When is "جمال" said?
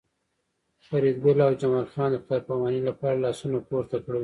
1.61-1.87